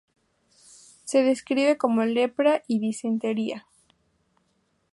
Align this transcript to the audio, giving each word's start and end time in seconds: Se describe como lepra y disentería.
Se 1.03 1.21
describe 1.21 1.77
como 1.77 2.03
lepra 2.05 2.63
y 2.67 2.79
disentería. 2.79 3.67